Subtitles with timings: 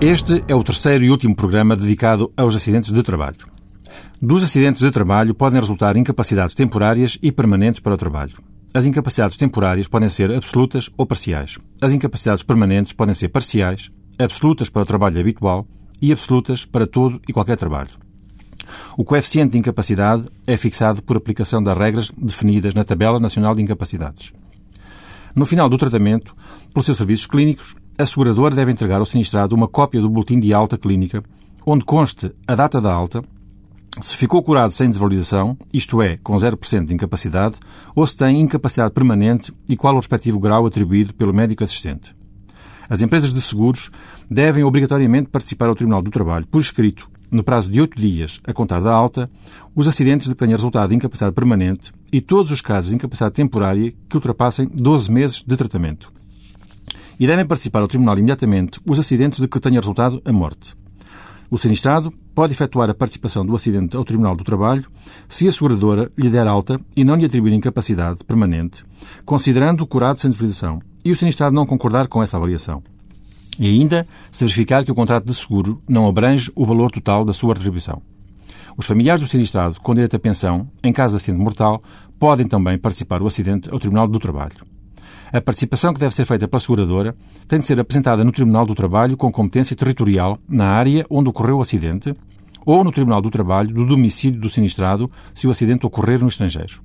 [0.00, 3.48] Este é o terceiro e último programa dedicado aos acidentes de trabalho.
[4.20, 8.36] Dos acidentes de trabalho podem resultar incapacidades temporárias e permanentes para o trabalho.
[8.74, 11.58] As incapacidades temporárias podem ser absolutas ou parciais.
[11.80, 15.66] As incapacidades permanentes podem ser parciais, absolutas para o trabalho habitual
[16.00, 17.90] e absolutas para todo e qualquer trabalho.
[18.98, 23.62] O coeficiente de incapacidade é fixado por aplicação das regras definidas na Tabela Nacional de
[23.62, 24.30] Incapacidades.
[25.34, 26.36] No final do tratamento,
[26.72, 30.52] pelos seus serviços clínicos, a seguradora deve entregar ao sinistrado uma cópia do boletim de
[30.52, 31.22] alta clínica,
[31.64, 33.22] onde conste a data da alta,
[34.00, 37.56] se ficou curado sem desvalorização, isto é, com 0% de incapacidade,
[37.94, 42.14] ou se tem incapacidade permanente e qual o respectivo grau atribuído pelo médico assistente.
[42.88, 43.90] As empresas de seguros
[44.30, 48.52] devem obrigatoriamente participar ao Tribunal do Trabalho, por escrito, no prazo de oito dias, a
[48.52, 49.30] contar da alta,
[49.74, 53.34] os acidentes de que tenha resultado de incapacidade permanente e todos os casos de incapacidade
[53.34, 56.12] temporária que ultrapassem 12 meses de tratamento
[57.18, 60.74] e devem participar ao Tribunal imediatamente os acidentes de que tenha resultado a morte.
[61.50, 64.84] O sinistrado pode efetuar a participação do acidente ao Tribunal do Trabalho
[65.28, 68.84] se a seguradora lhe der alta e não lhe atribuir incapacidade permanente,
[69.24, 72.82] considerando o curado sem definição, e o sinistrado não concordar com essa avaliação.
[73.58, 77.32] E ainda se verificar que o contrato de seguro não abrange o valor total da
[77.32, 78.02] sua retribuição.
[78.76, 81.82] Os familiares do sinistrado com direito à pensão, em caso de acidente mortal,
[82.18, 84.75] podem também participar do acidente ao Tribunal do Trabalho.
[85.36, 87.14] A participação que deve ser feita pela seguradora
[87.46, 91.58] tem de ser apresentada no Tribunal do Trabalho com competência territorial na área onde ocorreu
[91.58, 92.14] o acidente
[92.64, 96.80] ou no Tribunal do Trabalho do domicílio do sinistrado se o acidente ocorrer no estrangeiro.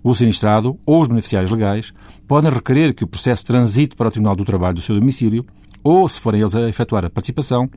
[0.00, 1.92] O sinistrado ou os beneficiários legais
[2.28, 5.44] podem requerer que o processo transite para o Tribunal do Trabalho do seu domicílio
[5.82, 7.68] ou, se forem eles a efetuar a participação,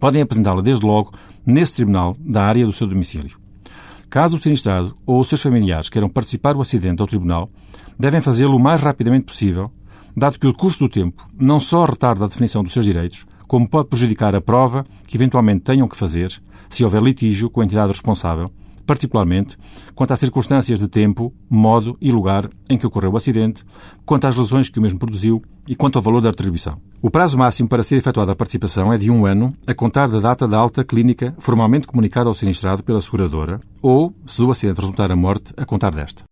[0.00, 1.12] podem apresentá-la desde logo
[1.46, 3.43] nesse tribunal da área do seu domicílio.
[4.14, 7.50] Caso o sinistrado ou os seus familiares queiram participar do acidente ao tribunal,
[7.98, 9.72] devem fazê-lo o mais rapidamente possível,
[10.16, 13.68] dado que o curso do tempo não só retarda a definição dos seus direitos, como
[13.68, 16.40] pode prejudicar a prova que eventualmente tenham que fazer,
[16.70, 18.52] se houver litígio com a entidade responsável,
[18.86, 19.56] particularmente
[19.94, 23.64] quanto às circunstâncias de tempo, modo e lugar em que ocorreu o acidente,
[24.04, 26.78] quanto às lesões que o mesmo produziu e quanto ao valor da retribuição.
[27.00, 30.20] O prazo máximo para ser efetuada a participação é de um ano, a contar da
[30.20, 35.12] data da alta clínica formalmente comunicada ao sinistrado pela seguradora, ou, se do acidente resultar
[35.12, 36.24] a morte, a contar desta.